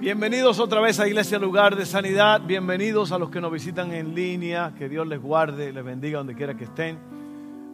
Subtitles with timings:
[0.00, 2.42] Bienvenidos otra vez a Iglesia Lugar de Sanidad.
[2.46, 4.74] Bienvenidos a los que nos visitan en línea.
[4.76, 6.98] Que Dios les guarde, les bendiga donde quiera que estén.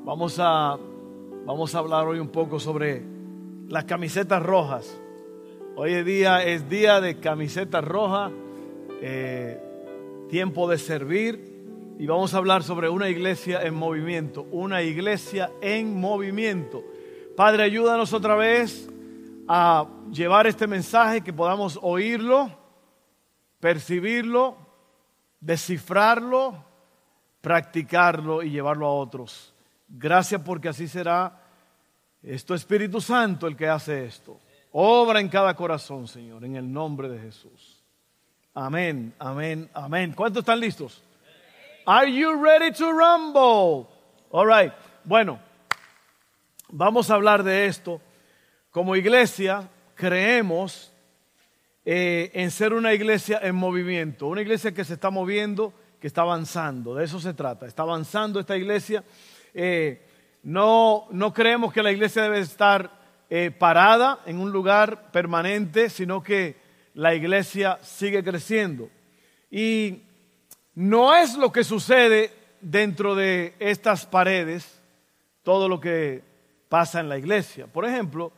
[0.05, 0.79] Vamos a,
[1.45, 3.03] vamos a hablar hoy un poco sobre
[3.69, 4.97] las camisetas rojas.
[5.75, 8.31] Hoy día es día de camisetas rojas,
[9.03, 9.61] eh,
[10.31, 11.97] tiempo de servir.
[11.99, 14.47] Y vamos a hablar sobre una iglesia en movimiento.
[14.53, 16.85] Una iglesia en movimiento.
[17.37, 18.89] Padre, ayúdanos otra vez
[19.49, 22.51] a llevar este mensaje, que podamos oírlo,
[23.61, 24.57] percibirlo,
[25.41, 26.65] descifrarlo,
[27.41, 29.53] practicarlo y llevarlo a otros.
[29.89, 31.41] Gracias porque así será.
[32.23, 34.39] Es tu Espíritu Santo el que hace esto.
[34.73, 37.83] Obra en cada corazón, Señor, en el nombre de Jesús.
[38.55, 40.13] Amén, amén, amén.
[40.15, 41.03] ¿Cuántos están listos?
[41.85, 43.89] Are you ready to rumble?
[44.31, 44.73] All right.
[45.05, 45.39] Bueno,
[46.69, 48.01] vamos a hablar de esto.
[48.73, 50.91] Como iglesia, creemos
[51.85, 56.23] eh, en ser una iglesia en movimiento, una iglesia que se está moviendo, que está
[56.23, 59.05] avanzando, de eso se trata, está avanzando esta iglesia.
[59.53, 60.07] Eh,
[60.43, 62.99] no, no, creemos que la iglesia debe estar
[63.29, 66.57] eh, parada en un lugar permanente, sino que
[66.95, 68.89] la iglesia sigue creciendo.
[69.51, 70.01] Y
[70.75, 72.31] no es lo que sucede
[72.63, 74.81] dentro de estas paredes,
[75.43, 76.23] todo lo que
[76.71, 77.67] pasa en la iglesia.
[77.67, 78.33] Por ejemplo,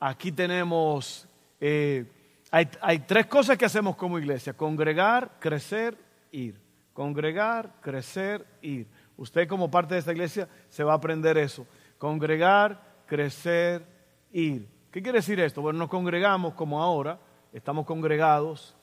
[0.00, 1.28] aquí tenemos,
[1.60, 2.06] eh,
[2.50, 5.96] hay, tres cosas que hacemos como iglesia, congregar, crecer,
[6.32, 6.58] ir.
[6.92, 8.88] Congregar, crecer, ir.
[9.16, 11.66] Usted como parte de esta iglesia se va a aprender eso.
[11.98, 13.86] Congregar, crecer,
[14.32, 14.66] ir.
[14.90, 15.62] ¿Qué quiere decir esto?
[15.62, 17.20] Bueno, nos congregamos como ahora,
[17.52, 18.74] estamos congregados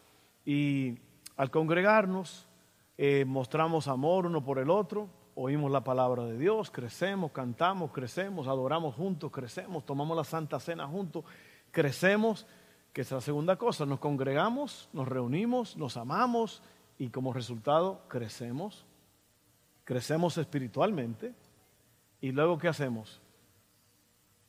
[0.46, 0.98] y
[1.36, 2.48] al congregarnos
[2.98, 5.10] eh, mostramos amor uno por el otro,
[5.40, 10.88] oímos la palabra de Dios, crecemos, cantamos, crecemos, adoramos juntos, crecemos, tomamos la Santa Cena
[10.88, 11.26] juntos,
[11.70, 12.48] crecemos,
[12.92, 16.64] que es la segunda cosa, nos congregamos, nos reunimos, nos amamos
[16.98, 18.84] y como resultado crecemos,
[19.84, 21.36] crecemos espiritualmente
[22.20, 23.22] y luego ¿qué hacemos?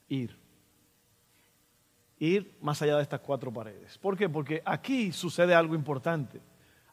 [0.09, 0.39] Ir.
[2.19, 3.99] Ir más allá de estas cuatro paredes.
[3.99, 4.31] ¿Por qué?
[4.31, 6.41] Porque aquí sucede algo importante,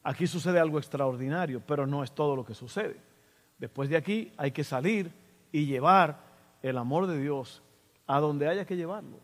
[0.03, 3.14] aquí sucede algo extraordinario, pero no es todo lo que sucede.
[3.57, 5.11] Después de aquí hay que salir
[5.51, 6.19] y llevar
[6.61, 7.63] el amor de Dios
[8.07, 9.19] a donde haya que llevarlo.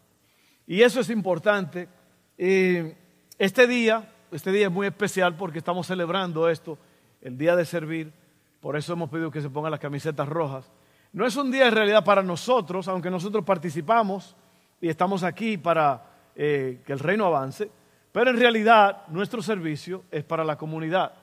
[0.66, 1.90] Y eso es importante.
[2.38, 6.78] este día, este día es muy especial porque estamos celebrando esto,
[7.22, 8.14] el día de servir.
[8.62, 10.72] Por eso hemos pedido que se pongan las camisetas rojas.
[11.13, 14.36] No es un día en realidad para nosotros, aunque nosotros participamos
[14.80, 16.06] y estamos aquí para
[16.36, 17.69] eh, que el reino avance,
[18.12, 21.13] pero en realidad nuestro servicio es para la comunidad,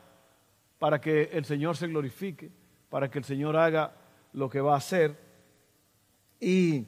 [0.78, 2.50] para que el Señor se glorifique
[2.88, 3.92] para que el Señor haga
[4.32, 5.16] lo que va a hacer.
[6.40, 6.86] Y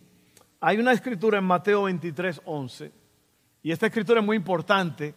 [0.61, 2.93] hay una escritura en Mateo 23, 11,
[3.63, 5.15] y esta escritura es muy importante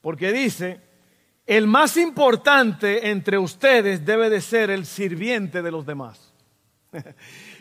[0.00, 0.80] porque dice,
[1.46, 6.32] el más importante entre ustedes debe de ser el sirviente de los demás.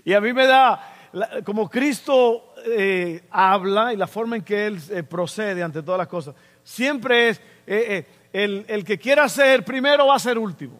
[0.06, 0.96] y a mí me da,
[1.44, 6.08] como Cristo eh, habla y la forma en que Él eh, procede ante todas las
[6.08, 10.80] cosas, siempre es, eh, el, el que quiera ser primero va a ser último.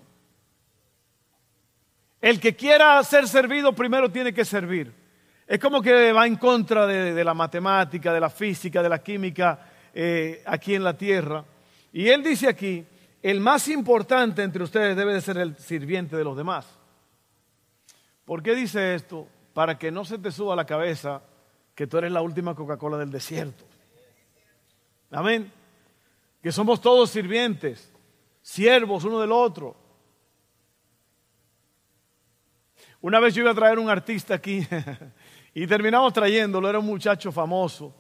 [2.22, 4.94] El que quiera ser servido primero tiene que servir.
[5.48, 9.60] Es como que va en contra de, la matemática, de la física, de la química
[9.94, 11.44] eh, aquí en la tierra.
[11.92, 12.86] Y él dice aquí,
[13.24, 16.68] el más importante entre ustedes debe de ser el sirviente de los demás.
[18.26, 19.28] ¿Por qué dice esto?
[19.54, 21.24] Para que no se te suba a la cabeza
[21.74, 23.66] que tú eres la última Coca-Cola del desierto.
[25.10, 25.52] Amén.
[26.44, 27.92] Que somos todos sirvientes,
[28.42, 29.76] siervos uno del otro.
[33.02, 34.66] Una vez yo iba a traer un artista aquí
[35.54, 37.96] y terminamos trayéndolo, era un muchacho famoso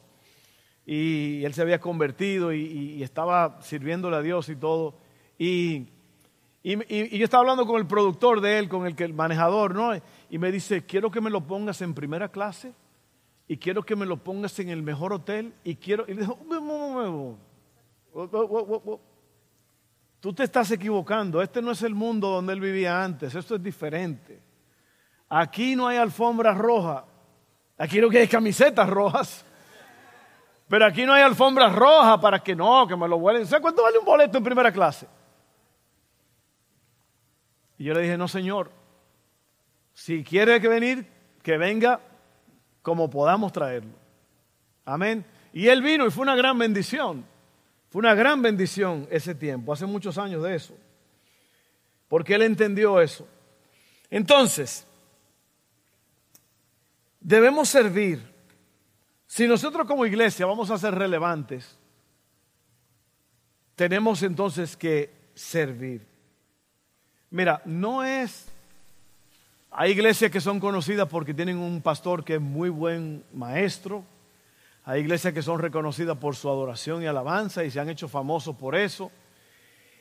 [0.91, 4.95] y él se había convertido y, estaba sirviéndole a Dios y todo.
[5.37, 5.87] Y,
[6.63, 9.91] yo estaba hablando con el productor de él, con el, que, el manejador, ¿no?
[10.31, 12.73] Y me dice, quiero que me lo pongas en primera clase
[13.47, 16.05] y quiero que me lo pongas en el mejor hotel y quiero...
[16.07, 16.39] Y le dijo,
[20.19, 23.63] tú te estás equivocando, este no es el mundo donde él vivía antes, esto es
[23.63, 24.48] diferente.
[25.29, 27.03] Aquí no hay alfombras rojas.
[27.77, 29.45] Aquí no hay camisetas rojas.
[30.67, 33.45] Pero aquí no hay alfombras rojas para que no, que me lo vuelen.
[33.45, 35.07] ¿Sabes cuánto vale un boleto en primera clase?
[37.77, 38.71] Y yo le dije, no, señor.
[39.93, 41.07] Si quiere que venir,
[41.41, 41.99] que venga
[42.81, 43.93] como podamos traerlo.
[44.85, 45.25] Amén.
[45.53, 47.25] Y él vino y fue una gran bendición.
[47.89, 50.75] Fue una gran bendición ese tiempo, hace muchos años de eso.
[52.07, 53.27] Porque él entendió eso.
[54.09, 54.85] Entonces,
[57.19, 58.21] debemos servir.
[59.27, 61.77] Si nosotros como iglesia vamos a ser relevantes,
[63.75, 66.05] tenemos entonces que servir.
[67.31, 68.47] Mira, no es...
[69.71, 74.03] Hay iglesias que son conocidas porque tienen un pastor que es muy buen maestro.
[74.83, 78.55] Hay iglesias que son reconocidas por su adoración y alabanza y se han hecho famosos
[78.55, 79.11] por eso.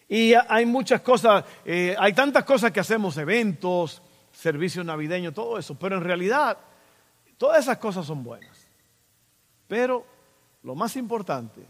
[0.08, 4.00] Y hay muchas cosas, eh, hay tantas cosas que hacemos, eventos,
[4.32, 5.74] servicios navideños, todo eso.
[5.78, 6.56] Pero en realidad,
[7.38, 8.69] todas esas cosas son buenas.
[9.67, 10.05] Pero
[10.62, 11.64] lo más importante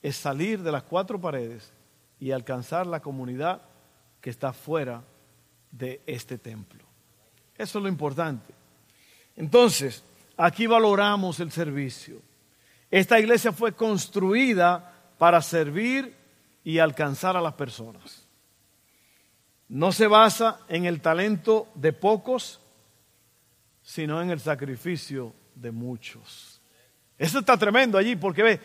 [0.00, 1.72] es salir de las cuatro paredes
[2.20, 3.62] y alcanzar la comunidad
[4.20, 5.02] que está fuera
[5.70, 6.84] de este templo.
[7.56, 8.54] Eso es lo importante.
[9.36, 10.04] Entonces,
[10.36, 12.20] aquí valoramos el servicio.
[12.90, 16.16] Esta iglesia fue construida para servir
[16.64, 18.26] y alcanzar a las personas.
[19.68, 22.60] No se basa en el talento de pocos,
[23.88, 26.60] sino en el sacrificio de muchos.
[27.16, 28.60] Eso está tremendo allí, porque ve,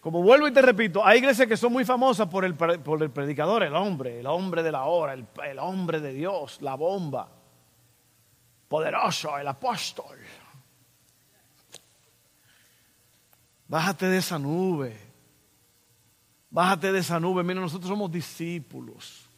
[0.00, 3.10] como vuelvo y te repito, hay iglesias que son muy famosas por el, por el
[3.10, 7.30] predicador, el hombre, el hombre de la hora, el, el hombre de Dios, la bomba,
[8.66, 10.18] poderoso, el apóstol.
[13.68, 14.98] Bájate de esa nube.
[16.50, 17.44] Bájate de esa nube.
[17.44, 19.30] Mira, nosotros somos discípulos.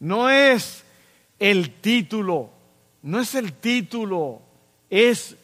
[0.00, 0.84] No es
[1.38, 2.61] el título,
[3.02, 4.40] no es el título,
[4.88, 5.36] es,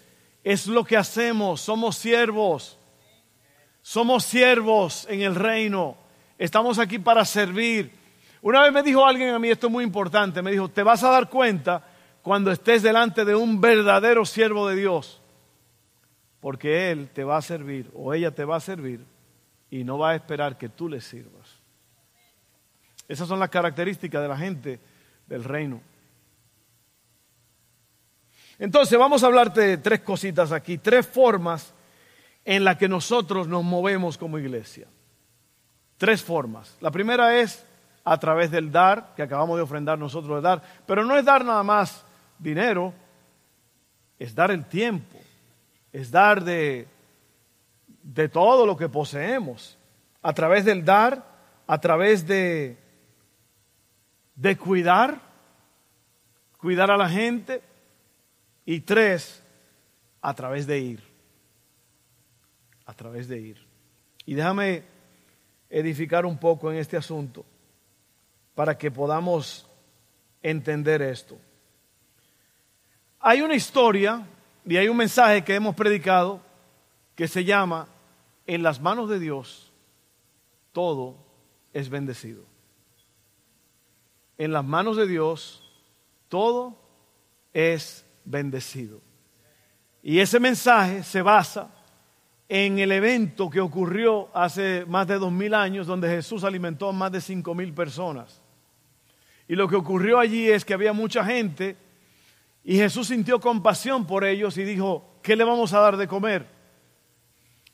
[0.45, 1.61] es lo que hacemos.
[1.61, 2.79] Somos siervos.
[3.83, 5.97] Somos siervos en el reino.
[6.39, 7.91] Estamos aquí para servir.
[8.41, 11.03] Una vez me dijo alguien a mí, esto es muy importante, me dijo, te vas
[11.03, 11.85] a dar cuenta
[12.23, 15.21] cuando estés delante de un verdadero siervo de Dios,
[16.41, 19.05] porque Él te va a servir o ella te va a servir
[19.71, 21.59] y no va a esperar que tú le sirvas.
[23.09, 24.79] Esas son las características de la gente
[25.27, 25.81] del reino.
[28.59, 31.73] Entonces vamos a hablarte de tres cositas aquí, tres formas
[32.45, 34.89] en la que nosotros nos movemos como iglesia.
[35.97, 36.77] Tres formas.
[36.81, 37.65] La primera es
[38.05, 41.45] a través del dar, que acabamos de ofrendar nosotros de dar, pero no es dar
[41.45, 42.05] nada más
[42.39, 42.95] dinero,
[44.19, 45.19] es dar el tiempo,
[45.93, 46.89] es dar de,
[48.03, 49.77] de todo lo que poseemos.
[50.23, 51.23] A través del dar,
[51.67, 52.79] a través de,
[54.35, 55.21] de cuidar,
[56.57, 57.63] cuidar a la gente.
[58.69, 59.43] Y tres,
[60.21, 61.09] a través de ir
[62.89, 63.67] a través de ir.
[64.25, 64.83] Y déjame
[65.69, 67.45] edificar un poco en este asunto
[68.55, 69.69] para que podamos
[70.43, 71.39] entender esto.
[73.21, 74.27] Hay una historia
[74.65, 76.41] y hay un mensaje que hemos predicado
[77.15, 77.89] que se llama
[78.47, 79.71] En las manos de Dios
[80.73, 81.15] todo
[81.75, 82.43] es bendecido.
[84.39, 85.63] En las manos de Dios
[86.31, 86.81] todo
[87.53, 89.01] es bendecido.
[90.03, 91.71] Y ese mensaje se basa
[92.49, 96.93] en el evento que ocurrió hace más de dos mil años, donde Jesús alimentó a
[96.93, 98.41] más de cinco mil personas.
[99.49, 101.77] Y lo que ocurrió allí es que había mucha gente
[102.65, 106.47] y Jesús sintió compasión por ellos y dijo, ¿qué le vamos a dar de comer?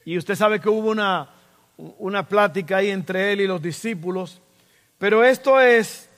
[0.05, 1.31] Y usted sabe que hubo una,
[1.77, 4.41] una plática ahí entre él y los discípulos,
[4.99, 6.09] pero esto es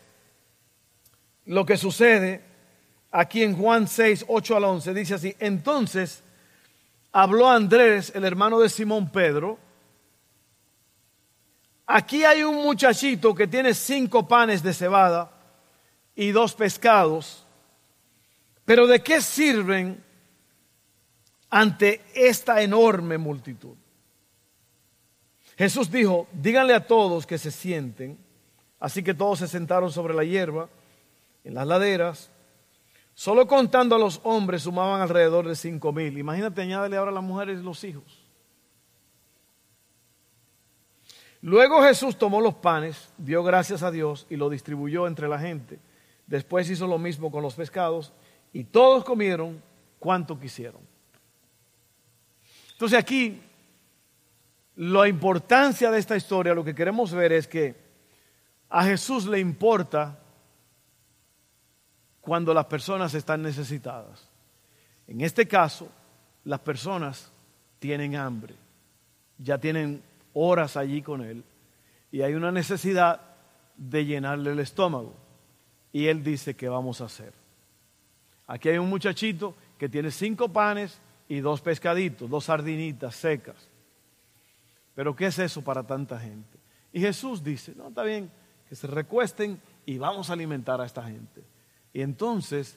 [1.46, 2.45] lo que sucede
[3.18, 4.92] aquí en Juan 6, 8 al 11.
[4.92, 6.22] Dice así, entonces
[7.12, 9.58] habló Andrés, el hermano de Simón Pedro,
[11.86, 15.32] aquí hay un muchachito que tiene cinco panes de cebada
[16.14, 17.46] y dos pescados,
[18.66, 20.04] pero ¿de qué sirven
[21.48, 23.76] ante esta enorme multitud?
[25.56, 28.18] Jesús dijo, díganle a todos que se sienten,
[28.78, 30.68] así que todos se sentaron sobre la hierba,
[31.44, 32.30] en las laderas,
[33.18, 36.18] Solo contando a los hombres sumaban alrededor de cinco mil.
[36.18, 38.22] Imagínate, añádele ahora a las mujeres y los hijos.
[41.40, 45.78] Luego Jesús tomó los panes, dio gracias a Dios y lo distribuyó entre la gente.
[46.26, 48.12] Después hizo lo mismo con los pescados
[48.52, 49.62] y todos comieron
[49.98, 50.82] cuanto quisieron.
[52.72, 53.40] Entonces aquí
[54.74, 57.76] la importancia de esta historia, lo que queremos ver es que
[58.68, 60.18] a Jesús le importa
[62.26, 64.28] cuando las personas están necesitadas.
[65.06, 65.88] En este caso,
[66.42, 67.30] las personas
[67.78, 68.56] tienen hambre,
[69.38, 70.02] ya tienen
[70.34, 71.44] horas allí con Él
[72.10, 73.20] y hay una necesidad
[73.76, 75.14] de llenarle el estómago.
[75.92, 77.32] Y Él dice, ¿qué vamos a hacer?
[78.48, 83.68] Aquí hay un muchachito que tiene cinco panes y dos pescaditos, dos sardinitas secas.
[84.96, 86.58] Pero ¿qué es eso para tanta gente?
[86.92, 88.32] Y Jesús dice, no, está bien,
[88.68, 91.44] que se recuesten y vamos a alimentar a esta gente.
[91.96, 92.76] Y entonces,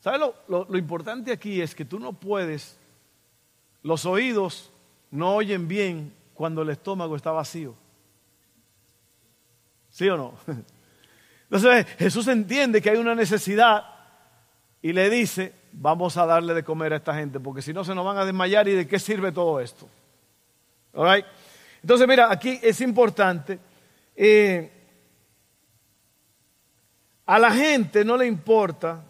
[0.00, 2.78] ¿sabes lo, importante aquí es que tú no puedes,
[3.82, 4.72] los oídos
[5.10, 7.74] no oyen bien cuando el estómago está vacío.
[9.90, 10.38] ¿Sí o no?
[11.50, 13.84] Entonces Jesús entiende que hay una necesidad
[14.80, 17.94] y le dice, vamos a darle de comer a esta gente, porque si no se
[17.94, 19.86] nos van a desmayar y de qué sirve todo esto.
[21.82, 23.58] Entonces, mira, aquí es importante.
[24.16, 24.73] Eh,
[27.26, 29.02] a la gente no le importa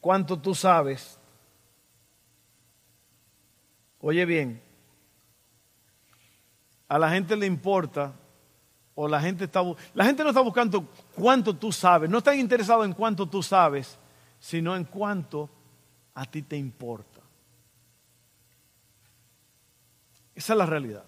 [0.00, 1.18] cuánto tú sabes.
[4.00, 4.62] Oye bien,
[6.88, 8.12] a la gente le importa
[8.94, 9.62] o la gente está
[9.94, 13.98] la gente no está buscando cuánto tú sabes, no está interesado en cuánto tú sabes,
[14.38, 15.50] sino en cuánto
[16.14, 17.20] a ti te importa.
[20.34, 21.04] Esa es la realidad.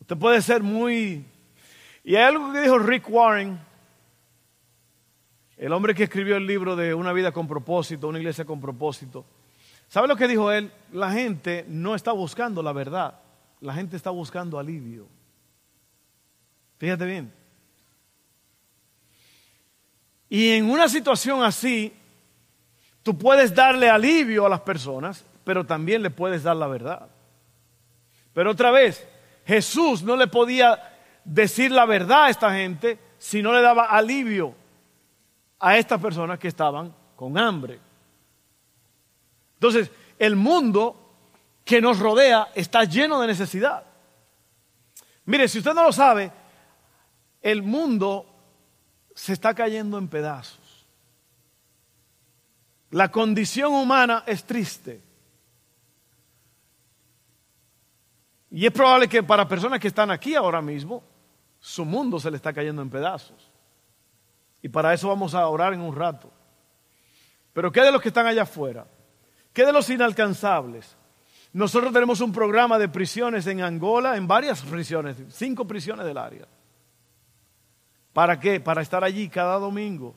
[0.00, 1.24] Usted puede ser muy...
[2.04, 3.58] Y hay algo que dijo Rick Warren,
[5.56, 9.24] el hombre que escribió el libro de Una vida con propósito, una iglesia con propósito.
[9.88, 10.70] ¿Sabe lo que dijo él?
[10.92, 13.20] La gente no está buscando la verdad,
[13.60, 15.08] la gente está buscando alivio.
[16.76, 17.32] Fíjate bien.
[20.28, 21.90] Y en una situación así,
[23.02, 27.08] tú puedes darle alivio a las personas, pero también le puedes dar la verdad.
[28.34, 29.06] Pero otra vez,
[29.46, 30.93] Jesús no le podía
[31.24, 34.54] decir la verdad a esta gente si no le daba alivio
[35.58, 37.80] a estas personas que estaban con hambre.
[39.54, 41.00] Entonces, el mundo
[41.64, 43.84] que nos rodea está lleno de necesidad.
[45.24, 46.30] Mire, si usted no lo sabe,
[47.40, 48.26] el mundo
[49.14, 50.86] se está cayendo en pedazos.
[52.90, 55.00] La condición humana es triste.
[58.50, 61.02] Y es probable que para personas que están aquí ahora mismo,
[61.66, 63.50] su mundo se le está cayendo en pedazos.
[64.60, 66.30] Y para eso vamos a orar en un rato.
[67.54, 68.86] Pero ¿qué de los que están allá afuera?
[69.50, 70.94] ¿Qué de los inalcanzables?
[71.54, 76.46] Nosotros tenemos un programa de prisiones en Angola, en varias prisiones, cinco prisiones del área.
[78.12, 78.60] ¿Para qué?
[78.60, 80.14] Para estar allí cada domingo.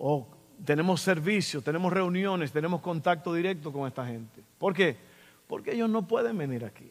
[0.00, 0.26] O
[0.64, 4.42] tenemos servicios, tenemos reuniones, tenemos contacto directo con esta gente.
[4.58, 4.96] ¿Por qué?
[5.46, 6.90] Porque ellos no pueden venir aquí.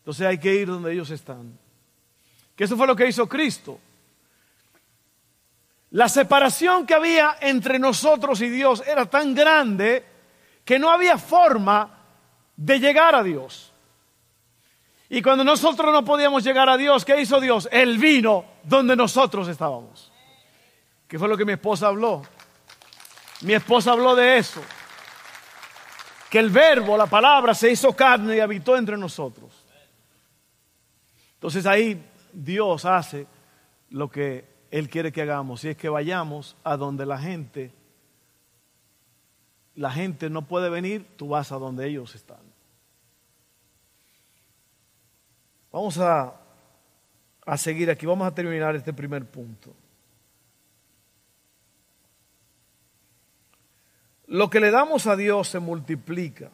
[0.00, 1.63] Entonces hay que ir donde ellos están.
[2.56, 3.78] Que eso fue lo que hizo Cristo.
[5.90, 10.04] La separación que había entre nosotros y Dios era tan grande
[10.64, 11.98] que no había forma
[12.56, 13.72] de llegar a Dios.
[15.08, 17.68] Y cuando nosotros no podíamos llegar a Dios, ¿qué hizo Dios?
[17.70, 20.10] Él vino donde nosotros estábamos.
[21.06, 22.22] ¿Qué fue lo que mi esposa habló?
[23.42, 24.62] Mi esposa habló de eso.
[26.30, 29.52] Que el verbo, la palabra, se hizo carne y habitó entre nosotros.
[31.34, 32.02] Entonces ahí
[32.34, 33.26] Dios hace
[33.90, 37.72] lo que Él quiere que hagamos, y es que vayamos a donde la gente,
[39.74, 42.42] la gente no puede venir, tú vas a donde ellos están.
[45.70, 46.34] Vamos a,
[47.44, 49.74] a seguir aquí, vamos a terminar este primer punto.
[54.26, 56.50] Lo que le damos a Dios se multiplica.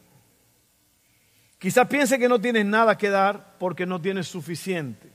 [1.59, 5.10] Quizás piense que no tienes nada que dar porque no tienes suficiente.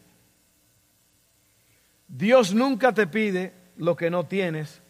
[2.08, 4.82] Dios nunca te pide lo que no tienes,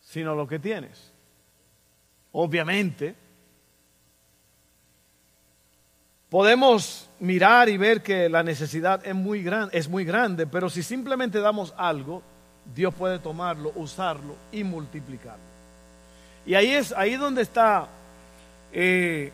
[0.00, 1.12] sino lo que tienes.
[2.32, 3.14] Obviamente,
[6.28, 10.82] podemos mirar y ver que la necesidad es muy, gran, es muy grande, pero si
[10.82, 12.22] simplemente damos algo,
[12.74, 15.54] Dios puede tomarlo, usarlo y multiplicarlo.
[16.46, 17.88] Y ahí es ahí donde está
[18.72, 19.32] eh,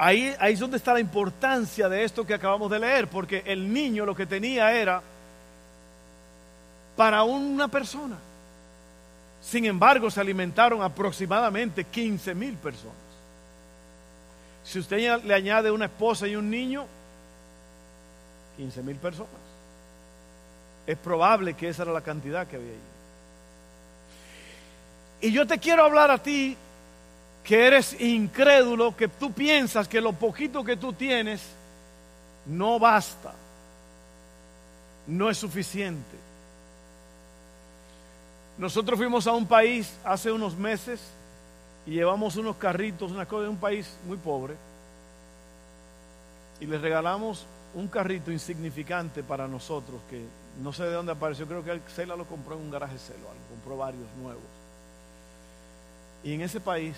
[0.00, 4.06] Ahí, es donde está la importancia de esto que acabamos de leer, porque el niño
[4.06, 5.02] lo que tenía era
[6.98, 8.16] para una persona.
[9.40, 12.96] Sin embargo, se alimentaron aproximadamente 15 mil personas.
[14.64, 16.86] Si usted le añade una esposa y un niño,
[18.56, 19.30] 15 mil personas.
[20.88, 22.80] Es probable que esa era la cantidad que había ahí.
[25.20, 26.56] Y yo te quiero hablar a ti
[27.44, 31.42] que eres incrédulo, que tú piensas que lo poquito que tú tienes
[32.46, 33.34] no basta,
[35.06, 36.26] no es suficiente.
[38.58, 41.00] Nosotros fuimos a un país hace unos meses
[41.86, 44.56] y llevamos unos carritos, una cosa de un país muy pobre,
[46.60, 50.24] y les regalamos un carrito insignificante para nosotros, que
[50.62, 53.76] no sé de dónde apareció, creo que Cela lo compró en un garaje Celo, compró
[53.76, 54.42] varios nuevos.
[56.24, 56.96] Y en ese país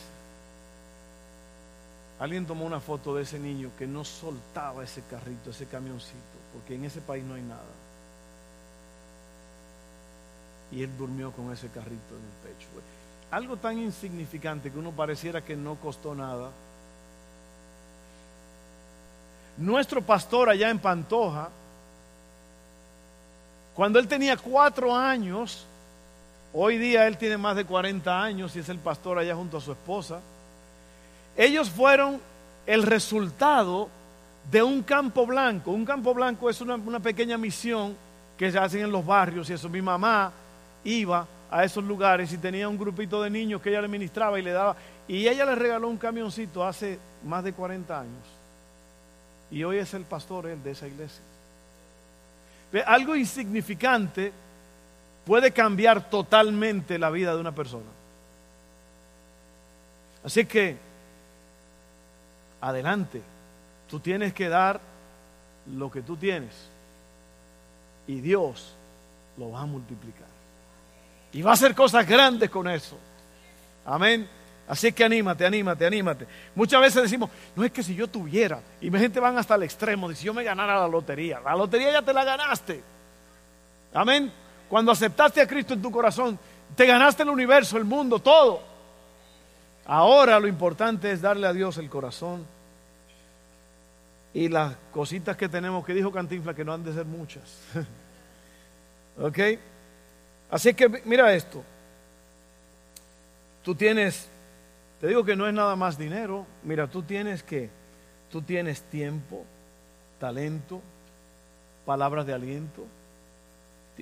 [2.21, 6.19] Alguien tomó una foto de ese niño que no soltaba ese carrito, ese camioncito,
[6.53, 7.65] porque en ese país no hay nada.
[10.73, 12.69] Y él durmió con ese carrito en el pecho.
[13.31, 16.51] Algo tan insignificante que uno pareciera que no costó nada.
[19.59, 21.51] Nuestro pastor allá en Pantoja
[23.75, 25.67] Cuando él tenía cuatro años,
[26.53, 29.61] hoy día él tiene más de 40 años y es el pastor allá junto a
[29.61, 30.21] su esposa,
[31.37, 32.21] ellos fueron
[32.67, 33.89] el resultado
[34.51, 35.71] de un campo blanco.
[35.71, 37.97] Un campo blanco es una, pequeña misión
[38.37, 39.69] que se hacen en los barrios y eso.
[39.69, 40.33] Mi mamá
[40.85, 44.43] iba a esos lugares y tenía un grupito de niños que ella le ministraba y
[44.43, 44.77] le daba.
[45.09, 48.25] Y ella le regaló un camioncito hace más de 40 años.
[49.51, 51.23] Y hoy es el pastor de esa iglesia.
[52.87, 54.33] Algo insignificante
[55.25, 57.91] puede cambiar totalmente la vida de una persona.
[60.23, 60.77] Así que,
[62.61, 63.23] adelante,
[63.89, 64.81] tú tienes que dar
[65.75, 66.53] lo que tú tienes
[68.07, 68.75] y Dios
[69.37, 70.40] lo va a multiplicar.
[71.33, 72.99] Y va a hacer cosas grandes con eso.
[73.85, 74.29] Amén.
[74.69, 76.27] Así que anímate, anímate, anímate.
[76.55, 79.65] Muchas veces decimos, no es que si yo tuviera, y mi gente van hasta el
[79.65, 82.81] extremo, de si yo me ganara la lotería, la lotería ya te la ganaste.
[83.93, 84.31] Amén.
[84.69, 86.39] Cuando aceptaste a Cristo en tu corazón,
[86.77, 88.63] te ganaste el universo, el mundo, todo.
[89.87, 92.47] Ahora lo importante es darle a Dios el corazón
[94.33, 97.43] y las cositas que tenemos que dijo Cantinfla que no han de ser muchas.
[99.21, 99.39] ¿Ok?
[100.51, 101.63] Así que mira esto.
[103.65, 104.29] Tú tienes,
[105.01, 106.47] te digo que no es nada más dinero.
[106.63, 107.71] Mira, tú tienes que,
[108.31, 109.45] tú tienes tiempo,
[110.19, 110.81] talento,
[111.85, 112.85] palabras de aliento.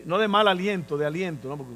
[0.05, 1.57] No de mal aliento, de aliento, ¿no?
[1.57, 1.75] Porque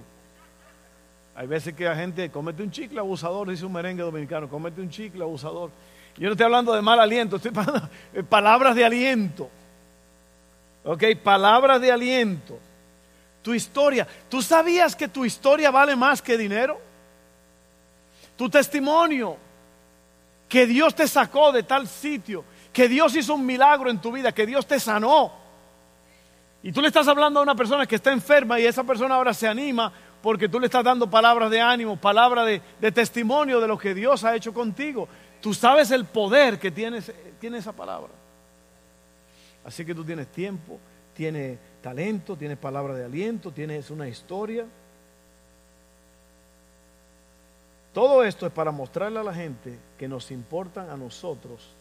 [1.34, 4.90] hay veces que la gente comete un chicle abusador, dice un merengue dominicano, comete un
[4.90, 5.70] chicle abusador.
[6.16, 9.50] Yo no estoy hablando de mal aliento, estoy hablando de palabras de aliento.
[10.84, 11.04] ¿Ok?
[11.22, 12.58] Palabras de aliento.
[13.42, 14.06] Tu historia.
[14.28, 16.80] ¿Tú sabías que tu historia vale más que dinero?
[18.36, 19.36] Tu testimonio.
[20.48, 22.44] Que Dios te sacó de tal sitio.
[22.72, 24.32] Que Dios hizo un milagro en tu vida.
[24.32, 25.32] Que Dios te sanó.
[26.62, 29.34] Y tú le estás hablando a una persona que está enferma y esa persona ahora
[29.34, 32.46] se anima porque tú le estás dando palabras de ánimo, palabras
[32.80, 35.08] de, testimonio de lo que Dios ha hecho contigo.
[35.40, 37.00] Tú sabes el poder que tiene,
[37.40, 38.10] tiene esa palabra.
[39.64, 40.78] Así que tú tienes tiempo,
[41.12, 44.66] tienes talento, tienes palabra de aliento, tienes una historia.
[47.92, 51.74] Todo esto es para mostrarle a la gente que nos importan a nosotros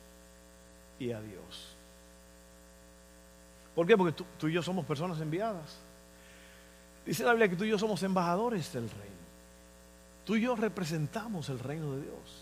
[0.99, 1.77] y a Dios.
[3.73, 3.95] ¿Por qué?
[3.95, 5.77] Porque tú, tú, y yo somos personas enviadas.
[7.05, 9.21] Dice la Biblia que tú y yo somos embajadores del reino.
[10.25, 12.40] Tú y yo representamos el reino de Dios.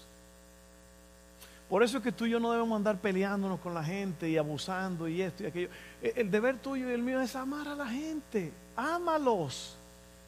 [1.70, 4.38] Por eso es que tú y yo no debemos andar peleándonos con la gente y
[4.38, 5.70] abusando y esto y aquello.
[6.02, 8.52] E, el deber tuyo y el mío es amar a la gente.
[8.76, 9.78] Ámalos.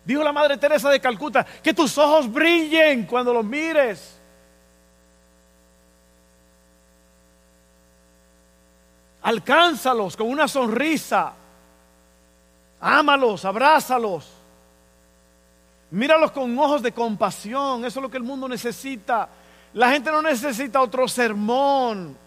[0.06, 4.20] Dijo la Madre Teresa de Calcuta, que tus ojos brillen cuando los mires.
[9.24, 11.34] Alcánzalos con una sonrisa.
[12.80, 14.30] Ámalos, abrázalos.
[15.90, 17.84] Míralos con ojos de compasión.
[17.84, 19.28] Eso es lo que el mundo necesita.
[19.74, 22.18] La gente no necesita otro sermón.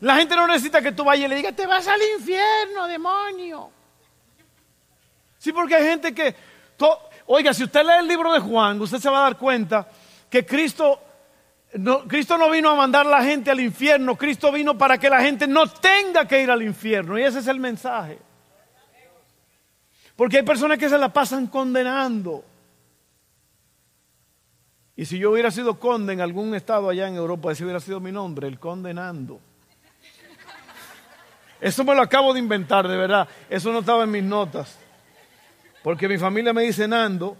[0.00, 3.70] La gente no necesita que tú vayas y le digas, te vas al infierno, demonio.
[5.38, 6.34] Sí, porque hay gente que,
[7.26, 9.88] oiga, si usted lee el libro de Juan, usted se va a dar cuenta
[10.28, 11.00] que Cristo
[11.74, 15.10] no, Cristo no vino a mandar a la gente al infierno, Cristo vino para que
[15.10, 17.18] la gente no tenga que ir al infierno.
[17.18, 18.18] Y ese es el mensaje.
[20.14, 22.44] Porque hay personas que se la pasan condenando.
[24.96, 28.00] Y si yo hubiera sido conde en algún estado allá en Europa, ese hubiera sido
[28.00, 29.40] mi nombre, el condenando.
[31.60, 33.28] Eso me lo acabo de inventar, de verdad.
[33.50, 34.78] Eso no estaba en mis notas.
[35.82, 37.36] Porque mi familia me dice Nando,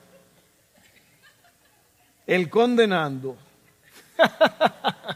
[2.27, 3.39] el condenando.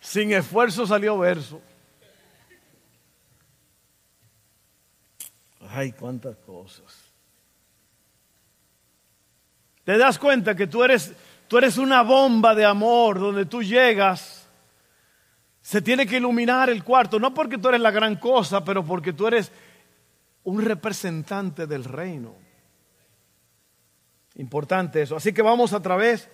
[0.00, 1.60] Sin esfuerzo salió verso.
[5.70, 7.13] Ay, cuántas cosas.
[9.84, 11.12] Te das cuenta que tú eres,
[11.46, 14.48] tú eres una bomba de amor donde tú llegas.
[15.60, 19.12] Se tiene que iluminar el cuarto, no porque tú eres la gran cosa, pero porque
[19.12, 19.52] tú eres
[20.44, 22.34] un representante del reino.
[24.36, 25.16] Importante eso.
[25.16, 26.28] Así que vamos a través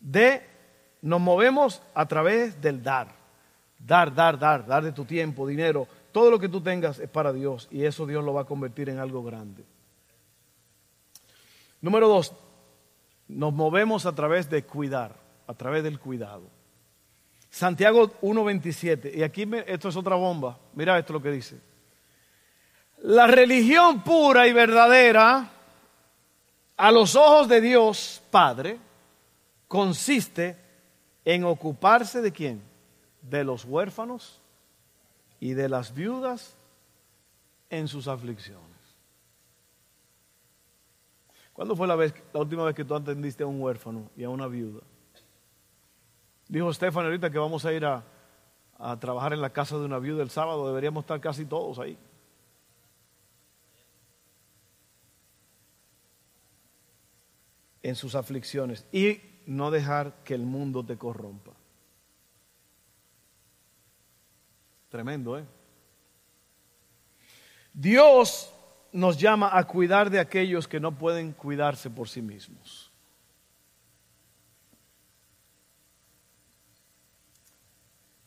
[0.00, 0.42] de,
[1.02, 3.08] nos movemos a través del dar.
[3.78, 5.88] Dar, dar, dar, dar de tu tiempo, dinero.
[6.12, 8.88] Todo lo que tú tengas es para Dios y eso Dios lo va a convertir
[8.90, 9.64] en algo grande.
[11.80, 12.34] Número dos,
[13.28, 15.16] nos movemos a través de cuidar,
[15.46, 16.42] a través del cuidado.
[17.48, 21.58] Santiago 1.27, y aquí esto es otra bomba, mira esto lo que dice.
[23.02, 25.50] La religión pura y verdadera
[26.76, 28.78] a los ojos de Dios Padre
[29.68, 30.56] consiste
[31.24, 32.62] en ocuparse de quién?
[33.22, 34.40] De los huérfanos
[35.40, 36.54] y de las viudas
[37.68, 38.69] en sus aflicciones.
[41.60, 41.94] ¿Cuándo fue la,
[42.40, 44.80] última vez que tú atendiste a un huérfano y a una viuda?
[46.48, 48.02] Dijo Estefan ahorita que vamos a ir a,
[48.78, 51.98] a trabajar en la casa de una viuda el sábado, deberíamos estar casi todos ahí.
[57.82, 61.52] En sus aflicciones y no dejar que el mundo te corrompa.
[64.88, 65.44] Tremendo, ¿eh?
[67.74, 68.50] Dios
[68.92, 72.90] nos llama a cuidar de aquellos que no pueden cuidarse por sí mismos.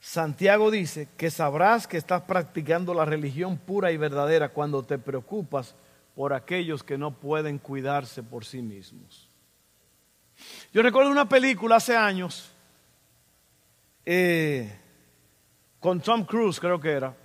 [0.00, 5.74] Santiago dice que sabrás que estás practicando la religión pura y verdadera cuando te preocupas
[6.14, 9.28] por aquellos que no pueden cuidarse por sí mismos.
[10.72, 12.52] Yo recuerdo una película hace años
[14.04, 14.78] eh,
[15.80, 17.16] con Tom Cruise, creo que era.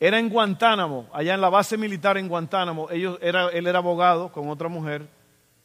[0.00, 2.88] Era en Guantánamo, allá en la base militar en Guantánamo.
[2.90, 5.08] Ellos, era, él era abogado con otra mujer,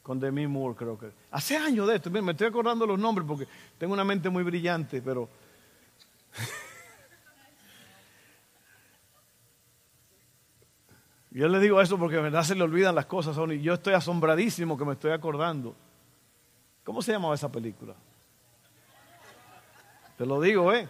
[0.02, 1.12] con Demi Moore, creo que.
[1.32, 5.02] Hace años de esto, me estoy acordando los nombres porque tengo una mente muy brillante,
[5.02, 5.30] pero.
[11.30, 13.96] Yo le digo eso porque de verdad se le olvidan las cosas, y yo estoy
[13.96, 15.76] asombradísimo que me estoy acordando.
[16.84, 17.96] ¿Cómo se llamaba esa película?
[20.16, 20.88] Te lo digo, ¿eh?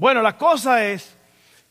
[0.00, 1.14] Bueno, la cosa es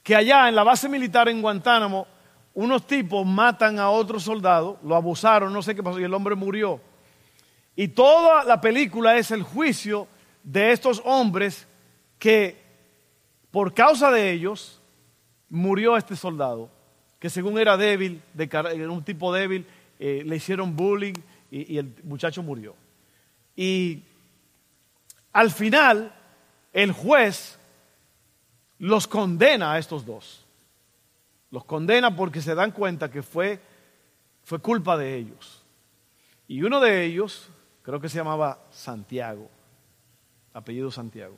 [0.03, 2.05] que allá en la base militar en Guantánamo,
[2.53, 6.35] unos tipos matan a otro soldado, lo abusaron, no sé qué pasó, y el hombre
[6.35, 6.79] murió.
[7.75, 10.07] Y toda la película es el juicio
[10.43, 11.67] de estos hombres
[12.19, 12.55] que
[13.49, 14.79] por causa de ellos
[15.49, 16.69] murió este soldado,
[17.17, 19.65] que según era débil, era un tipo débil,
[19.97, 21.15] eh, le hicieron bullying
[21.49, 22.75] y el muchacho murió.
[23.55, 24.03] Y
[25.33, 26.13] al final,
[26.71, 27.58] el juez
[28.79, 30.45] los condena a estos dos.
[31.51, 33.59] Los condena porque se dan cuenta que fue,
[34.43, 35.63] fue culpa de ellos.
[36.47, 37.49] Y uno de ellos,
[37.83, 39.49] creo que se llamaba Santiago,
[40.53, 41.37] apellido Santiago,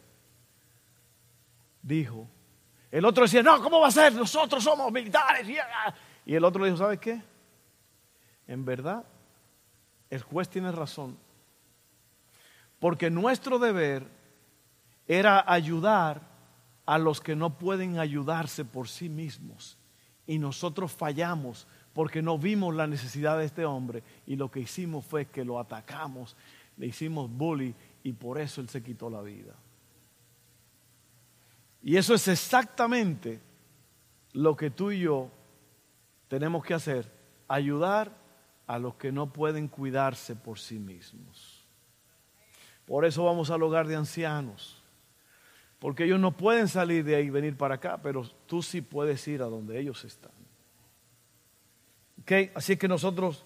[1.82, 2.28] dijo,
[2.92, 4.14] el otro decía, no, ¿cómo va a ser?
[4.14, 5.48] Nosotros somos militares.
[6.26, 7.22] Y el otro le dijo, ¿sabes qué?
[8.48, 9.04] En verdad,
[10.10, 11.18] el juez tiene razón.
[12.80, 14.06] Porque nuestro deber
[15.08, 16.31] era ayudar
[16.86, 19.78] a los que no pueden ayudarse por sí mismos.
[20.28, 25.06] Y nosotros fallamos porque no vimos la necesidad de este hombre y lo que hicimos
[25.06, 26.36] fue que lo atacamos,
[26.78, 29.54] le hicimos bully y por eso él se quitó la vida.
[31.84, 33.42] Y eso es exactamente
[34.34, 35.30] lo que tú y yo
[36.28, 37.12] tenemos que hacer,
[37.48, 38.16] ayudar
[38.68, 41.66] a los que no pueden cuidarse por sí mismos.
[42.86, 44.81] Por eso vamos al hogar de ancianos
[45.82, 49.28] porque ellos no pueden salir de ahí y venir para acá, pero tú sí puedes
[49.28, 50.32] ir a donde ellos están.
[52.22, 52.52] ¿Okay?
[52.54, 53.44] Así que nosotros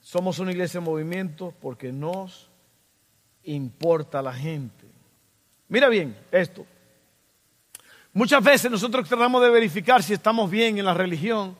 [0.00, 2.50] somos una iglesia en movimiento porque nos
[3.42, 4.86] importa la gente.
[5.68, 6.64] Mira bien esto.
[8.14, 11.54] Muchas veces nosotros tratamos de verificar si estamos bien en la religión,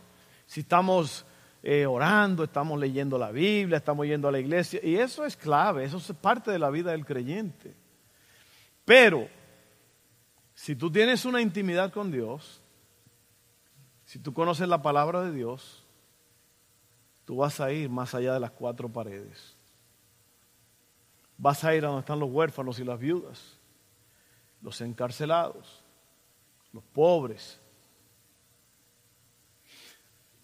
[0.47, 1.27] si estamos
[1.63, 5.85] eh, orando, estamos leyendo la Biblia, estamos yendo a la iglesia, y eso es clave,
[5.85, 7.75] eso es parte de la vida del creyente.
[8.87, 9.29] Pero
[10.61, 12.61] si tú tienes una intimidad con Dios,
[14.05, 15.83] si tú conoces la palabra de Dios,
[17.25, 19.57] tú vas a ir más allá de las cuatro paredes.
[21.39, 23.59] Vas a ir a donde están los huérfanos y las viudas,
[24.61, 25.83] los encarcelados,
[26.75, 27.59] los pobres.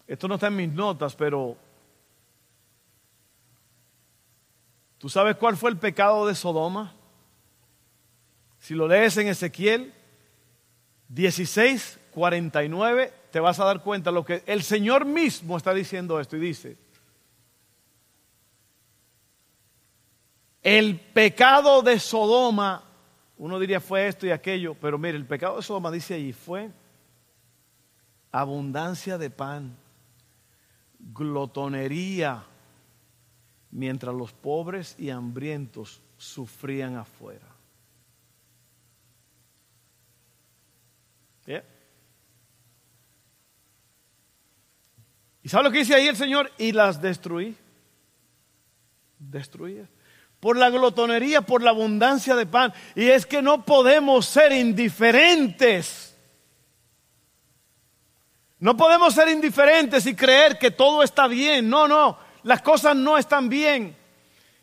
[0.07, 1.55] Esto no está en mis notas, pero
[4.97, 6.95] ¿tú sabes cuál fue el pecado de Sodoma?
[8.57, 9.93] Si lo lees en Ezequiel,
[11.09, 16.35] 16, 49, te vas a dar cuenta lo que el Señor mismo está diciendo esto
[16.37, 16.77] y dice,
[20.63, 22.83] el pecado de Sodoma,
[23.37, 26.71] uno diría fue esto y aquello, pero mire, el pecado de Sodoma dice allí fue
[28.31, 29.77] abundancia de pan,
[30.99, 32.43] glotonería,
[33.71, 37.56] mientras los pobres y hambrientos sufrían afuera.
[45.47, 46.51] ¿Y sabe lo que dice ahí el Señor?
[46.57, 47.55] Y las destruí.
[49.17, 49.81] Destruí.
[50.41, 52.73] Por la glotonería, por la abundancia de pan.
[52.95, 56.17] Y es que no podemos ser indiferentes.
[58.59, 61.69] No podemos ser indiferentes y creer que todo está bien.
[61.69, 63.95] No, no, las cosas no están bien.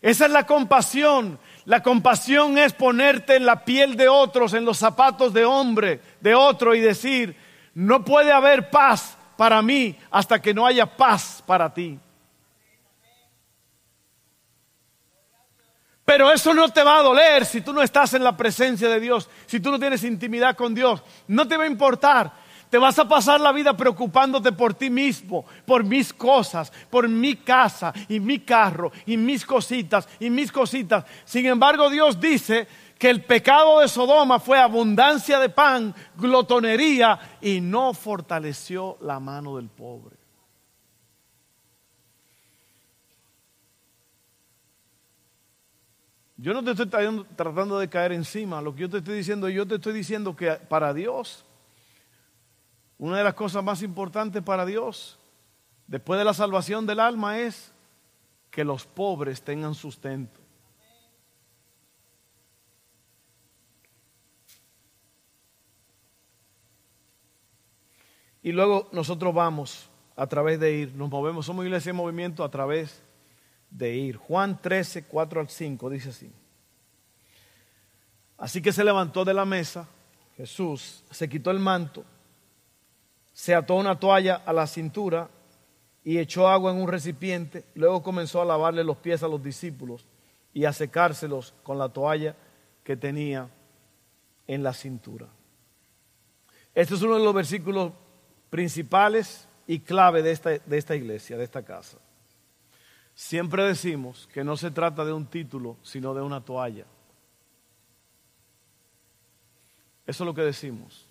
[0.03, 1.38] Esa es la compasión.
[1.66, 6.35] La compasión es ponerte en la piel de otros, en los zapatos de hombre, de
[6.35, 7.37] otro y decir,
[7.74, 11.98] no puede haber paz para mí hasta que no haya paz para ti.
[16.05, 19.00] Pero eso no te va a doler si tú no estás en la presencia de
[19.00, 21.03] Dios, si tú no tienes intimidad con Dios.
[21.29, 22.43] No te va a importar.
[22.74, 27.37] Te vas a pasar la vida preocupándote por ti mismo, por mis cosas, por mi
[27.37, 31.04] casa y mi carro y mis cositas y mis cositas.
[31.24, 32.66] Sin embargo, Dios dice
[32.98, 39.54] que el pecado de Sodoma fue abundancia de pan, glotonería y no fortaleció la mano
[39.54, 40.16] del pobre.
[46.38, 46.88] Yo no te estoy
[47.37, 50.50] tratando de caer encima, lo que yo te estoy diciendo, yo te estoy diciendo que
[50.54, 51.44] para Dios,
[52.98, 55.18] una de las cosas más importantes para Dios,
[55.87, 57.72] después de la salvación del alma, es
[58.50, 60.40] que los pobres tengan sustento.
[68.42, 72.50] Y luego nosotros vamos a través de ir, nos movemos, somos iglesia en movimiento a
[72.50, 73.02] través
[73.70, 74.16] de ir.
[74.16, 76.30] Juan 13, 4 al 5 dice así.
[78.37, 79.88] Así que se levantó de la mesa,
[80.37, 82.04] Jesús se quitó el manto,
[83.35, 85.29] se ató una toalla a la cintura
[86.05, 90.07] y echó agua en un recipiente, luego comenzó a lavarle los pies a los discípulos
[90.53, 92.37] y a secárselos con la toalla
[92.85, 93.51] que tenía
[94.47, 95.27] en la cintura.
[96.75, 97.92] Este es uno de los versículos
[98.51, 101.99] principales y clave de esta, de esta iglesia, de esta casa.
[103.16, 106.85] Siempre decimos que no se trata de un título, sino de una toalla.
[110.07, 111.04] Eso es lo que decimos.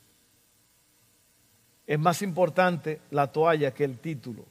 [1.85, 4.45] Es más importante la toalla que el título.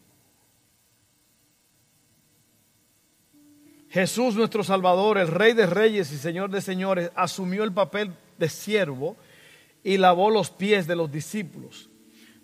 [3.88, 8.48] Jesús nuestro Salvador, el Rey de Reyes y Señor de Señores, asumió el papel de
[8.48, 9.16] siervo
[9.84, 11.90] y lavó los pies de los discípulos.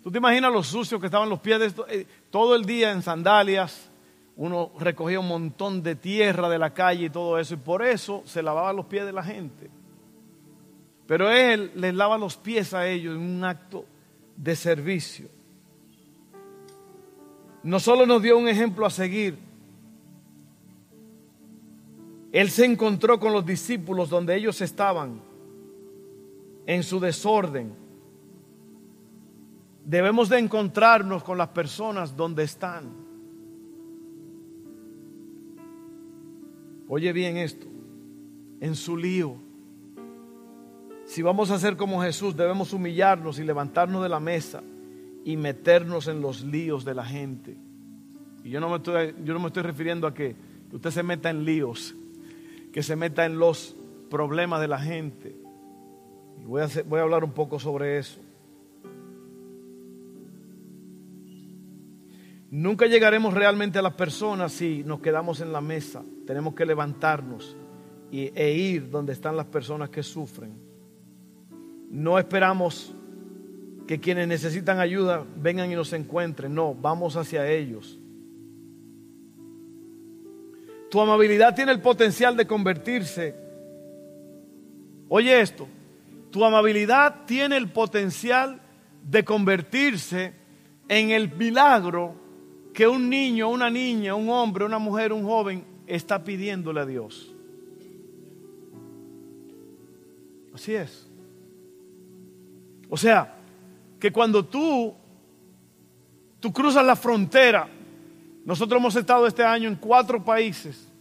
[0.03, 3.01] ¿Tú te imaginas los sucios que estaban los pies de eh, todo el día en
[3.01, 3.89] sandalias?
[4.39, 8.23] uno recogía un montón de tierra de la calle y todo eso, y por eso
[8.25, 9.69] se lavaba los pies de la gente.
[11.05, 13.83] Pero él les lava los pies a ellos en un acto
[14.39, 15.27] de servicio.
[17.61, 19.37] No solo nos dio un ejemplo a seguir,
[22.31, 25.21] él se encontró con los discípulos donde ellos estaban,
[26.65, 27.73] en su desorden.
[29.83, 32.91] Debemos de encontrarnos con las personas donde están.
[36.87, 37.67] Oye bien esto,
[38.61, 39.48] en su lío.
[41.09, 44.61] Si vamos a ser como Jesús, debemos humillarnos y levantarnos de la mesa
[45.25, 47.57] y meternos en los líos de la gente.
[48.43, 50.35] Y yo no me estoy, yo no me estoy refiriendo a que
[50.71, 51.95] usted se meta en líos,
[52.71, 53.75] que se meta en los
[54.11, 55.35] problemas de la gente.
[56.39, 58.21] Y voy a, voy a hablar un poco sobre eso.
[62.51, 66.03] Nunca llegaremos realmente a las personas si nos quedamos en la mesa.
[66.27, 67.57] Tenemos que levantarnos
[68.11, 70.68] e ir donde están las personas que sufren.
[71.89, 72.93] No esperamos
[73.87, 76.53] que quienes necesitan ayuda vengan y nos encuentren.
[76.53, 77.97] No, vamos hacia ellos.
[80.91, 83.35] Tu amabilidad tiene el potencial de convertirse.
[85.07, 85.67] Oye esto,
[86.29, 88.61] tu amabilidad tiene el potencial
[89.03, 90.33] de convertirse
[90.87, 92.15] en el milagro
[92.73, 97.33] que un niño, una niña, un hombre, una mujer, un joven está pidiéndole a Dios.
[100.53, 101.08] Así es.
[102.89, 103.35] O sea,
[103.99, 104.93] que cuando tú,
[106.39, 107.67] tú cruzas la frontera,
[108.45, 110.91] nosotros hemos estado este año en cuatro países,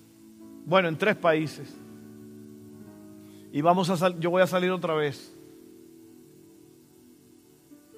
[0.66, 1.74] bueno, en tres países,
[3.52, 5.34] y vamos a yo voy a salir otra vez.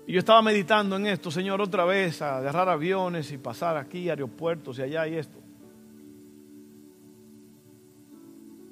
[0.07, 4.09] Y yo estaba meditando en esto, Señor, otra vez, a agarrar aviones y pasar aquí,
[4.09, 5.39] aeropuertos y allá y esto.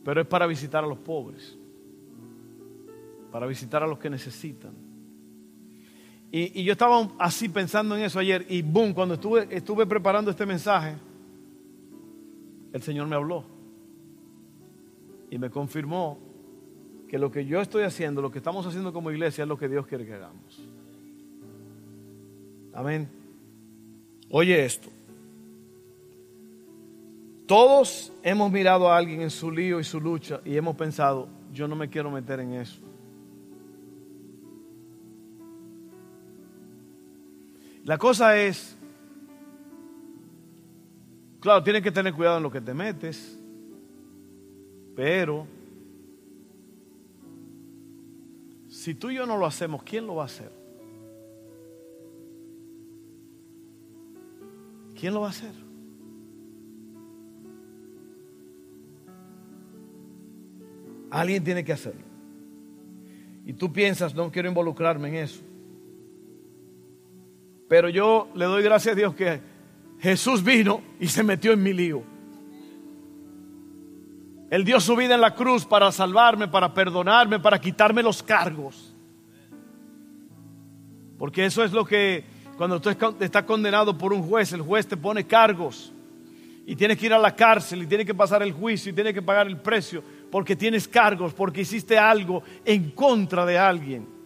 [0.05, 1.57] Pero es para visitar a los pobres,
[3.31, 4.88] para visitar a los que necesitan.
[6.31, 10.45] Y, yo estaba así pensando en eso ayer y boom, cuando estuve, estuve preparando este
[10.45, 10.97] mensaje,
[12.73, 13.45] el Señor me habló
[15.31, 16.19] y me confirmó
[17.09, 19.69] que lo que yo estoy haciendo, lo que estamos haciendo como iglesia es lo que
[19.69, 20.63] Dios quiere que hagamos.
[22.75, 23.09] Amén.
[24.31, 24.91] Oye esto.
[27.47, 31.67] Todos hemos mirado a alguien en su lío y su lucha y hemos pensado, yo
[31.67, 32.88] no me quiero meter en eso.
[37.89, 38.77] La cosa es,
[41.41, 43.41] claro, tienes que tener cuidado en lo que te metes,
[44.95, 45.47] pero
[48.69, 50.53] si tú y yo no lo hacemos, ¿quién lo va a hacer?
[54.95, 55.55] ¿Quién lo va a hacer?
[61.09, 62.05] Alguien tiene que hacerlo.
[63.47, 65.48] Y tú piensas, no quiero involucrarme en eso.
[67.69, 69.41] Pero yo le doy gracias a Dios que
[70.01, 72.03] Jesús vino y se metió en mi lío.
[74.51, 78.95] Él dio su vida en la cruz para salvarme, para perdonarme, para quitarme los cargos.
[81.19, 82.25] Porque eso es lo que
[82.57, 85.93] cuando tú estás condenado por un juez, el juez te pone cargos.
[86.65, 89.13] Y tienes que ir a la cárcel y tienes que pasar el juicio y tienes
[89.13, 94.18] que pagar el precio porque tienes cargos, porque hiciste algo en contra de alguien.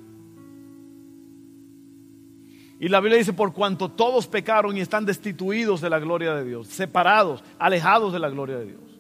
[2.83, 6.45] Y la Biblia dice, por cuanto todos pecaron y están destituidos de la gloria de
[6.45, 8.99] Dios, separados, alejados de la gloria de Dios.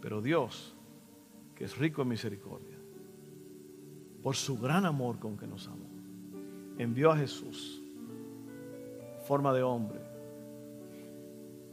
[0.00, 0.74] Pero Dios,
[1.54, 2.76] que es rico en misericordia,
[4.20, 5.88] por su gran amor con que nos amó,
[6.76, 7.80] envió a Jesús,
[9.24, 10.00] forma de hombre,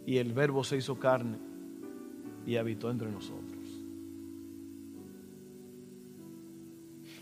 [0.06, 1.40] y el verbo se hizo carne
[2.46, 3.59] y habitó entre nosotros.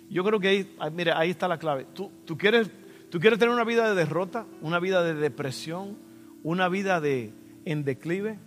[0.09, 1.85] Yo creo que ahí, mire, ahí está la clave.
[1.93, 2.69] ¿Tú, tú, quieres,
[3.09, 5.97] ¿Tú quieres tener una vida de derrota, una vida de depresión,
[6.43, 7.33] una vida de,
[7.65, 8.39] en declive?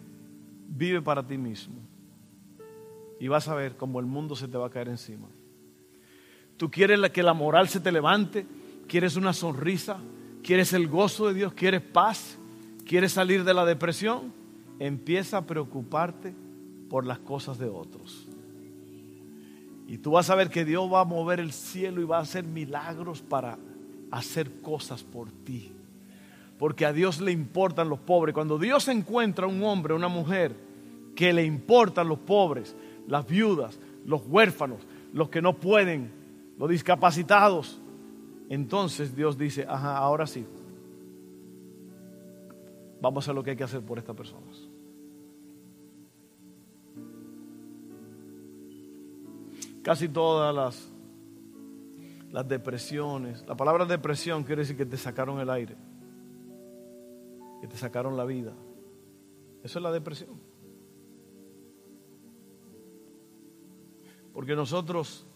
[0.69, 1.77] Vive para ti mismo.
[3.19, 5.29] Y vas a ver cómo el mundo se te va a caer encima.
[6.57, 8.47] Tú quieres que la moral se te levante,
[8.87, 9.99] quieres una sonrisa,
[10.43, 12.39] quieres el gozo de Dios, quieres paz,
[12.87, 14.33] quieres salir de la depresión.
[14.79, 16.35] Empieza a preocuparte
[16.89, 18.30] por las cosas de otros.
[19.91, 22.21] Y tú vas a ver que Dios va a mover el cielo y va a
[22.21, 23.59] hacer milagros para
[24.13, 25.73] hacer cosas por ti.
[26.61, 28.33] Porque a Dios le importan los pobres.
[28.33, 30.55] Cuando Dios encuentra un hombre, una mujer,
[31.17, 32.77] que le importan los pobres,
[33.09, 34.79] las viudas, los huérfanos,
[35.13, 36.13] los que no pueden,
[36.57, 37.81] los discapacitados,
[38.49, 40.47] entonces Dios dice, ajá, ahora sí,
[43.03, 44.70] vamos a hacer lo que hay que hacer por estas personas.
[49.83, 50.93] Casi todas las,
[52.31, 53.45] las depresiones.
[53.47, 55.77] La palabra depresión quiere decir que te sacaron el aire,
[57.61, 58.55] que te sacaron la vida.
[59.63, 60.41] Eso es la depresión.
[64.33, 65.27] Porque nosotros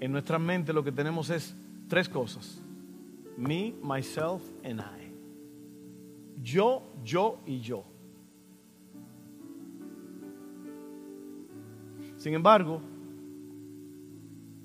[0.00, 1.54] en nuestra mente lo que tenemos es
[1.88, 2.62] tres cosas.
[3.36, 5.12] Me, myself and I.
[6.42, 7.84] Yo, yo y yo.
[12.16, 12.80] Sin embargo,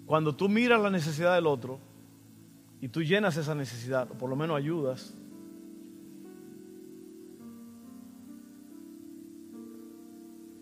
[0.09, 1.77] cuando tú miras la necesidad del otro
[2.81, 5.15] y tú llenas esa necesidad, o por lo menos ayudas,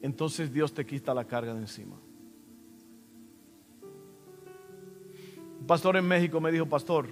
[0.01, 1.95] entonces Dios te quita la carga de encima.
[5.61, 7.07] Un pastor en México me dijo, pastor,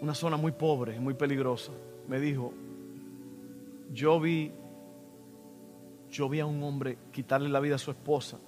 [0.00, 1.70] una zona muy pobre, muy peligrosa,
[2.08, 2.52] me dijo,
[3.92, 4.50] yo vi,
[6.10, 8.40] yo vi a un hombre quitarle la vida a su esposa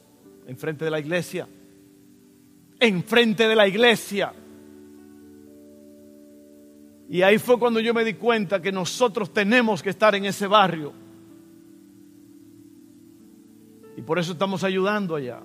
[0.47, 1.49] enfrente de la iglesia.
[2.79, 4.33] Enfrente de la iglesia.
[7.09, 10.47] Y ahí fue cuando yo me di cuenta que nosotros tenemos que estar en ese
[10.47, 10.93] barrio.
[13.97, 15.41] Y por eso estamos ayudando allá.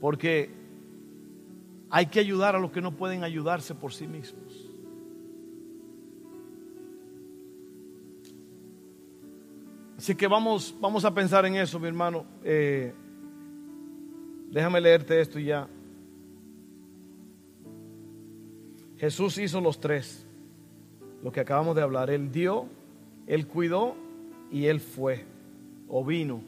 [0.00, 0.50] Porque
[1.90, 4.65] hay que ayudar a los que no pueden ayudarse por sí mismos.
[9.96, 12.24] Así que vamos, vamos a pensar en eso, mi hermano.
[12.44, 12.92] Eh,
[14.50, 15.68] déjame leerte esto ya.
[18.98, 20.26] Jesús hizo los tres,
[21.22, 22.10] lo que acabamos de hablar.
[22.10, 22.66] Él dio,
[23.26, 23.94] Él cuidó
[24.50, 25.24] y Él fue
[25.88, 26.42] o vino.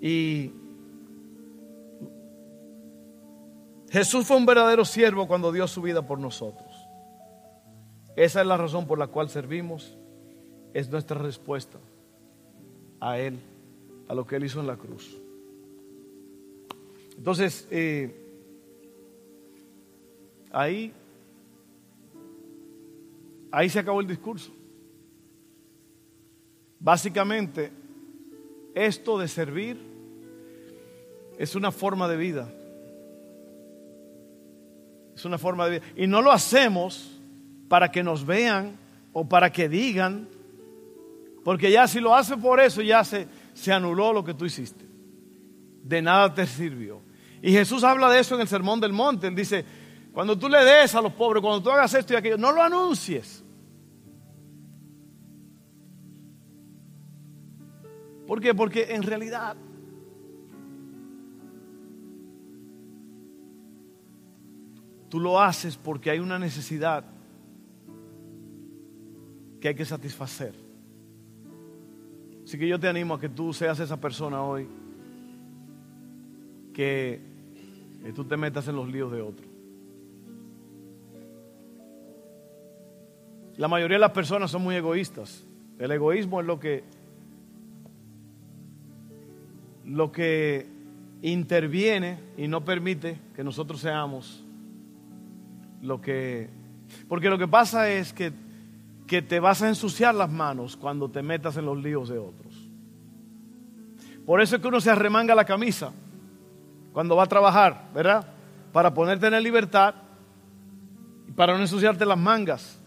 [0.00, 0.52] Y
[3.90, 6.86] Jesús fue un verdadero siervo cuando dio su vida por nosotros.
[8.14, 9.95] Esa es la razón por la cual servimos
[10.76, 11.78] es nuestra respuesta
[13.00, 13.38] a Él,
[14.08, 15.18] a lo que Él hizo en la cruz.
[17.16, 18.14] Entonces, eh,
[20.52, 20.92] ahí,
[23.50, 24.52] ahí se acabó el discurso.
[26.78, 27.72] Básicamente,
[28.74, 29.78] esto de servir
[31.38, 32.52] es una forma de vida.
[35.14, 35.86] Es una forma de vida.
[35.96, 37.18] Y no lo hacemos
[37.66, 38.76] para que nos vean
[39.14, 40.35] o para que digan
[41.46, 44.84] porque ya si lo hace por eso, ya se, se anuló lo que tú hiciste.
[45.80, 47.00] De nada te sirvió.
[47.40, 49.28] Y Jesús habla de eso en el Sermón del Monte.
[49.28, 49.64] Él dice,
[50.12, 52.60] cuando tú le des a los pobres, cuando tú hagas esto y aquello, no lo
[52.60, 53.44] anuncies.
[58.26, 58.52] ¿Por qué?
[58.52, 59.56] Porque en realidad
[65.08, 67.04] tú lo haces porque hay una necesidad
[69.60, 70.65] que hay que satisfacer.
[72.46, 74.68] Así que yo te animo a que tú seas esa persona hoy
[76.72, 77.20] que,
[78.14, 79.44] tú te metas en los líos de otro.
[83.56, 85.44] La mayoría de las personas son muy egoístas.
[85.80, 86.84] El egoísmo es lo que
[89.84, 90.68] lo que
[91.22, 94.44] interviene y no permite que nosotros seamos
[95.82, 96.48] lo que
[97.08, 98.32] porque lo que pasa es que,
[99.06, 102.54] que te vas a ensuciar las manos cuando te metas en los líos de otros.
[104.24, 105.92] Por eso es que uno se arremanga la camisa
[106.92, 108.26] cuando va a trabajar, ¿verdad?
[108.72, 109.94] Para ponerte en libertad
[111.28, 112.80] y para no ensuciarte las mangas.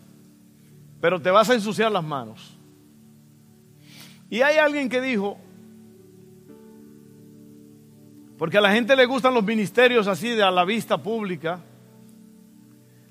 [1.00, 2.58] Pero te vas a ensuciar las manos.
[4.30, 5.38] Y hay alguien que dijo,
[8.38, 11.62] porque a la gente le gustan los ministerios así de a la vista pública,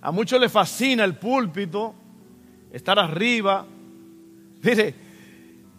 [0.01, 1.95] a muchos les fascina el púlpito,
[2.73, 3.67] estar arriba.
[4.63, 4.95] Mire,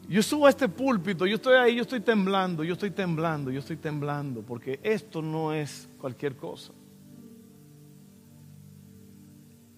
[0.07, 3.59] yo subo a este púlpito, yo estoy ahí, yo estoy temblando, yo estoy temblando, yo
[3.59, 6.73] estoy temblando, porque esto no es cualquier cosa.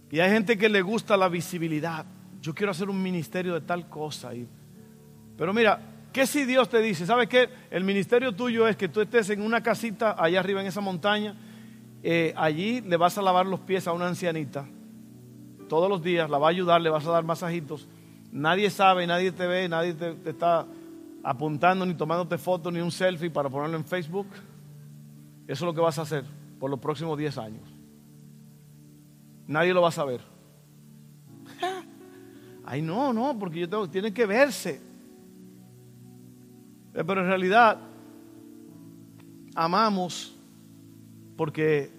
[0.09, 2.05] Y hay gente que le gusta la visibilidad.
[2.41, 4.31] Yo quiero hacer un ministerio de tal cosa.
[5.37, 5.79] Pero mira,
[6.11, 7.05] ¿qué si Dios te dice?
[7.05, 7.49] ¿Sabes qué?
[7.69, 11.35] El ministerio tuyo es que tú estés en una casita allá arriba en esa montaña.
[12.03, 14.65] Eh, allí le vas a lavar los pies a una ancianita.
[15.71, 17.87] Todos los días la va a ayudar, le vas a dar masajitos.
[18.29, 20.67] Nadie sabe, nadie te ve, nadie te, está
[21.23, 24.27] apuntando ni tomándote fotos ni un selfie para ponerlo en Facebook.
[25.47, 26.25] Eso es lo que vas a hacer
[26.59, 27.63] por los próximos 10 años.
[29.47, 30.19] Nadie lo va a saber.
[32.65, 34.81] Ay, no, no, porque yo tengo, tiene que verse.
[36.93, 37.79] Eh, pero en realidad
[39.55, 40.35] amamos
[41.37, 41.89] porque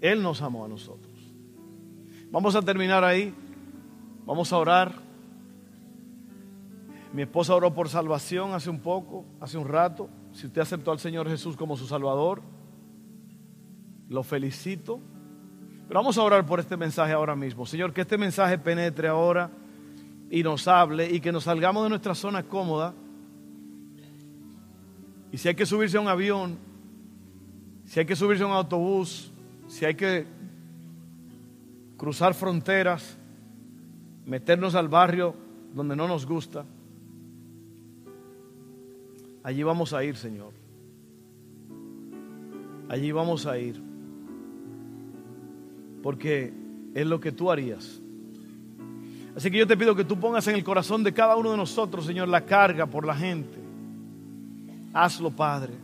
[0.00, 1.07] Él nos amó a nosotros.
[2.30, 3.34] Vamos a terminar ahí.
[4.26, 4.92] Vamos a orar.
[7.12, 10.08] Mi esposa oró por salvación hace un poco, hace un rato.
[10.32, 12.42] Si usted aceptó al Señor Jesús como su Salvador,
[14.08, 15.00] lo felicito.
[15.86, 17.64] Pero vamos a orar por este mensaje ahora mismo.
[17.64, 19.50] Señor, que este mensaje penetre ahora
[20.30, 22.94] y nos hable y que nos salgamos de nuestra zona cómoda
[25.30, 26.58] y si hay que subirse a un avión,
[27.84, 29.30] si hay que subirse a un autobús,
[29.66, 30.26] si hay que
[31.98, 33.18] cruzar fronteras,
[34.24, 35.34] meternos al barrio
[35.74, 36.64] donde no nos gusta,
[39.42, 40.52] allí vamos a ir, Señor.
[42.88, 43.82] Allí vamos a ir.
[46.02, 46.54] Porque
[46.94, 48.00] es lo que tú harías.
[49.36, 51.58] Así que yo te pido que tú pongas en el corazón de cada uno de
[51.58, 53.68] nosotros, Señor, la carga por la gente
[54.92, 55.74] Hazlo, Padre.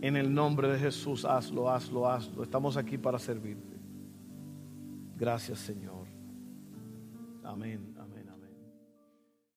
[0.00, 2.42] En el nombre de Jesús, hazlo, hazlo, hazlo.
[2.42, 3.73] Estamos aquí para servirte.
[5.16, 6.06] Gracias, Señor.
[7.44, 7.93] Amén.